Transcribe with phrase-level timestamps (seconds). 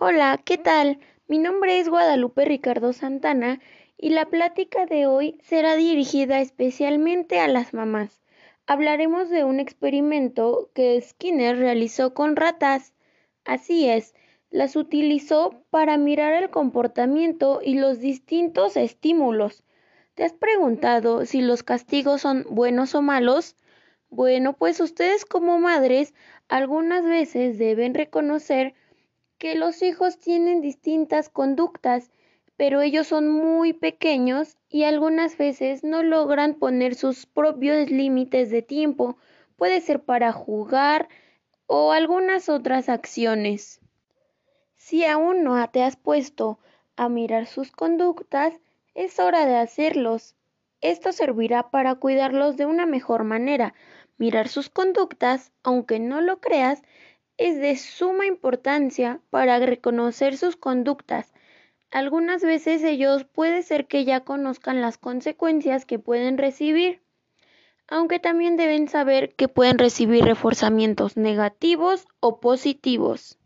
[0.00, 1.00] Hola, ¿qué tal?
[1.26, 3.58] Mi nombre es Guadalupe Ricardo Santana
[3.96, 8.22] y la plática de hoy será dirigida especialmente a las mamás.
[8.68, 12.94] Hablaremos de un experimento que Skinner realizó con ratas.
[13.44, 14.14] Así es,
[14.50, 19.64] las utilizó para mirar el comportamiento y los distintos estímulos.
[20.14, 23.56] ¿Te has preguntado si los castigos son buenos o malos?
[24.10, 26.14] Bueno, pues ustedes como madres
[26.46, 28.74] algunas veces deben reconocer
[29.38, 32.10] que los hijos tienen distintas conductas,
[32.56, 38.62] pero ellos son muy pequeños y algunas veces no logran poner sus propios límites de
[38.62, 39.16] tiempo.
[39.56, 41.08] Puede ser para jugar
[41.66, 43.80] o algunas otras acciones.
[44.74, 46.58] Si aún no te has puesto
[46.96, 48.54] a mirar sus conductas,
[48.94, 50.34] es hora de hacerlos.
[50.80, 53.74] Esto servirá para cuidarlos de una mejor manera.
[54.16, 56.82] Mirar sus conductas, aunque no lo creas,
[57.38, 61.32] es de suma importancia para reconocer sus conductas.
[61.90, 67.00] Algunas veces ellos puede ser que ya conozcan las consecuencias que pueden recibir,
[67.86, 73.38] aunque también deben saber que pueden recibir reforzamientos negativos o positivos.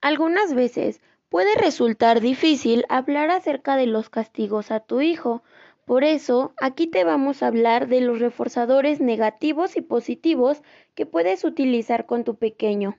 [0.00, 5.42] Algunas veces puede resultar difícil hablar acerca de los castigos a tu hijo,
[5.88, 10.60] por eso, aquí te vamos a hablar de los reforzadores negativos y positivos
[10.94, 12.98] que puedes utilizar con tu pequeño.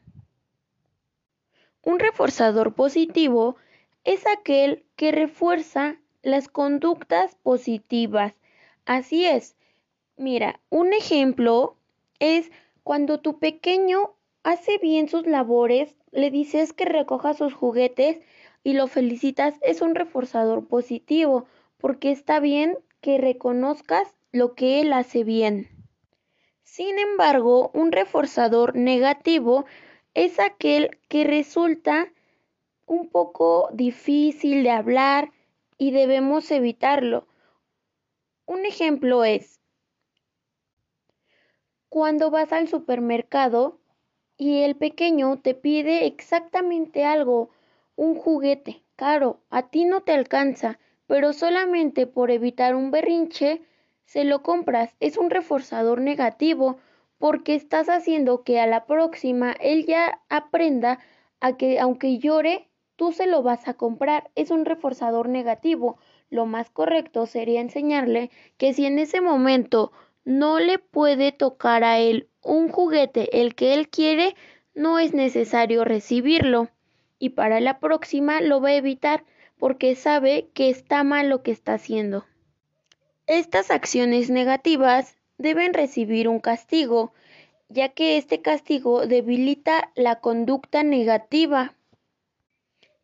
[1.83, 3.57] Un reforzador positivo
[4.05, 8.33] es aquel que refuerza las conductas positivas.
[8.85, 9.55] Así es.
[10.17, 11.77] Mira, un ejemplo
[12.17, 12.49] es
[12.81, 18.19] cuando tu pequeño hace bien sus labores, le dices que recoja sus juguetes
[18.63, 21.45] y lo felicitas, es un reforzador positivo
[21.79, 25.67] porque está bien que reconozcas lo que él hace bien.
[26.63, 29.65] Sin embargo, un reforzador negativo
[30.13, 32.11] es aquel que resulta
[32.85, 35.31] un poco difícil de hablar
[35.77, 37.27] y debemos evitarlo.
[38.45, 39.59] Un ejemplo es
[41.87, 43.79] cuando vas al supermercado
[44.37, 47.49] y el pequeño te pide exactamente algo,
[47.95, 50.79] un juguete caro, a ti no te alcanza
[51.09, 53.63] pero solamente por evitar un berrinche
[54.05, 54.95] se lo compras.
[54.99, 56.77] Es un reforzador negativo
[57.17, 60.99] porque estás haciendo que a la próxima él ya aprenda
[61.39, 64.29] a que aunque llore, tú se lo vas a comprar.
[64.35, 65.97] Es un reforzador negativo.
[66.29, 69.91] Lo más correcto sería enseñarle que si en ese momento
[70.25, 74.35] no le puede tocar a él un juguete el que él quiere,
[74.75, 76.69] no es necesario recibirlo.
[77.17, 79.23] Y para la próxima lo va a evitar
[79.59, 82.25] porque sabe que está mal lo que está haciendo.
[83.27, 87.13] Estas acciones negativas deben recibir un castigo,
[87.67, 91.75] ya que este castigo debilita la conducta negativa.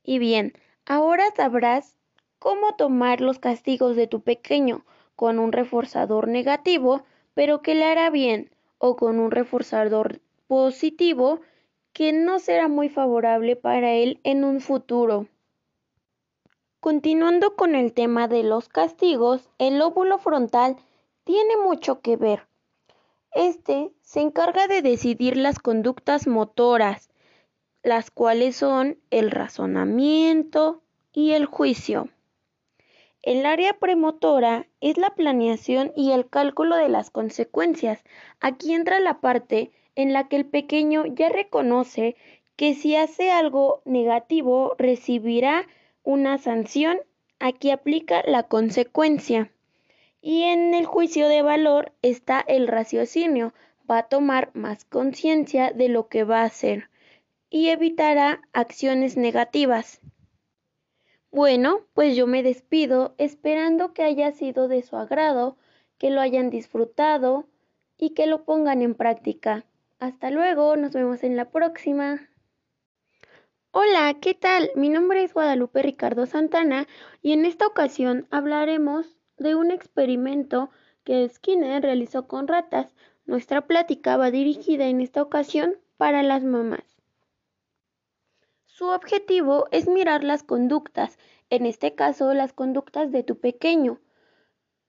[0.01, 0.53] Y bien,
[0.85, 1.97] ahora sabrás
[2.39, 4.85] cómo tomar los castigos de tu pequeño
[5.15, 11.41] con un reforzador negativo, pero que le hará bien, o con un reforzador positivo
[11.91, 15.27] que no será muy favorable para él en un futuro.
[16.85, 20.75] Continuando con el tema de los castigos, el lóbulo frontal
[21.23, 22.45] tiene mucho que ver.
[23.31, 27.09] Este se encarga de decidir las conductas motoras,
[27.81, 32.07] las cuales son el razonamiento y el juicio.
[33.23, 38.03] El área premotora es la planeación y el cálculo de las consecuencias.
[38.41, 42.15] Aquí entra la parte en la que el pequeño ya reconoce
[42.55, 45.65] que si hace algo negativo recibirá
[46.05, 46.99] una sanción,
[47.39, 49.51] aquí aplica la consecuencia.
[50.21, 53.53] Y en el juicio de valor está el raciocinio,
[53.89, 56.89] va a tomar más conciencia de lo que va a hacer
[57.49, 60.01] y evitará acciones negativas.
[61.31, 65.57] Bueno, pues yo me despido esperando que haya sido de su agrado,
[65.97, 67.45] que lo hayan disfrutado
[67.97, 69.65] y que lo pongan en práctica.
[69.99, 72.29] Hasta luego, nos vemos en la próxima.
[73.77, 74.71] Hola, ¿qué tal?
[74.75, 76.87] Mi nombre es Guadalupe Ricardo Santana
[77.21, 80.69] y en esta ocasión hablaremos de un experimento
[81.03, 82.95] que Skinner realizó con ratas.
[83.25, 86.85] Nuestra plática va dirigida en esta ocasión para las mamás.
[88.63, 91.19] Su objetivo es mirar las conductas,
[91.49, 93.99] en este caso las conductas de tu pequeño.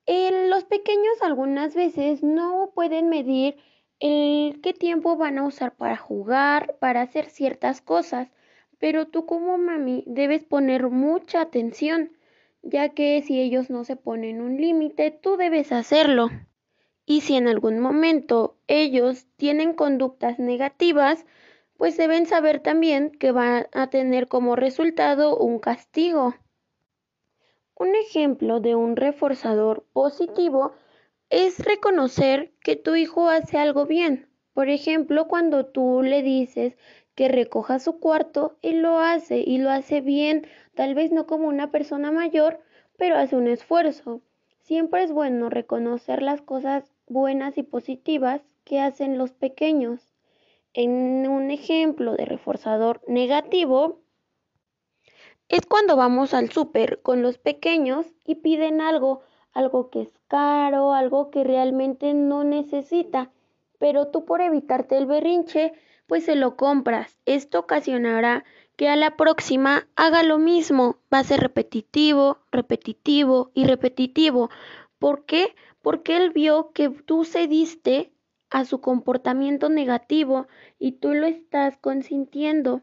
[0.06, 3.56] los pequeños algunas veces no pueden medir
[3.98, 8.30] el qué tiempo van a usar para jugar, para hacer ciertas cosas.
[8.78, 12.12] Pero tú como mami debes poner mucha atención,
[12.62, 16.28] ya que si ellos no se ponen un límite, tú debes hacerlo.
[17.06, 21.24] Y si en algún momento ellos tienen conductas negativas,
[21.76, 26.34] pues deben saber también que van a tener como resultado un castigo.
[27.78, 30.72] Un ejemplo de un reforzador positivo
[31.28, 34.28] es reconocer que tu hijo hace algo bien.
[34.54, 36.76] Por ejemplo, cuando tú le dices
[37.16, 41.48] que recoja su cuarto, él lo hace y lo hace bien, tal vez no como
[41.48, 42.60] una persona mayor,
[42.96, 44.20] pero hace un esfuerzo.
[44.60, 50.12] Siempre es bueno reconocer las cosas buenas y positivas que hacen los pequeños.
[50.74, 54.00] En un ejemplo de reforzador negativo,
[55.48, 59.22] es cuando vamos al súper con los pequeños y piden algo,
[59.52, 63.30] algo que es caro, algo que realmente no necesita,
[63.78, 65.72] pero tú por evitarte el berrinche,
[66.06, 67.16] pues se lo compras.
[67.26, 68.44] Esto ocasionará
[68.76, 70.98] que a la próxima haga lo mismo.
[71.12, 74.50] Va a ser repetitivo, repetitivo y repetitivo.
[74.98, 75.54] ¿Por qué?
[75.82, 78.12] Porque él vio que tú cediste
[78.50, 80.46] a su comportamiento negativo
[80.78, 82.82] y tú lo estás consintiendo.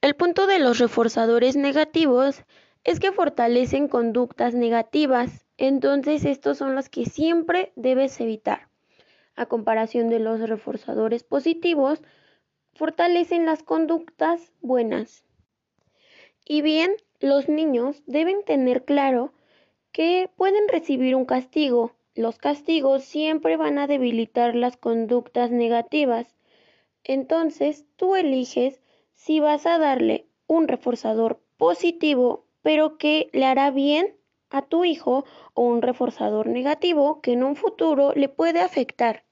[0.00, 2.44] El punto de los reforzadores negativos
[2.84, 8.69] es que fortalecen conductas negativas, entonces estos son los que siempre debes evitar.
[9.40, 12.02] A comparación de los reforzadores positivos,
[12.74, 15.24] fortalecen las conductas buenas.
[16.44, 16.90] Y bien,
[17.20, 19.32] los niños deben tener claro
[19.92, 21.92] que pueden recibir un castigo.
[22.14, 26.36] Los castigos siempre van a debilitar las conductas negativas.
[27.02, 28.82] Entonces, tú eliges
[29.14, 34.18] si vas a darle un reforzador positivo, pero que le hará bien
[34.50, 39.24] a tu hijo, o un reforzador negativo que en un futuro le puede afectar.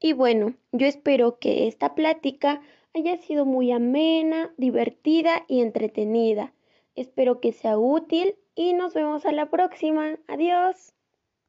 [0.00, 2.60] Y bueno, yo espero que esta plática
[2.94, 6.52] haya sido muy amena, divertida y entretenida.
[6.94, 10.18] Espero que sea útil y nos vemos a la próxima.
[10.26, 10.94] Adiós.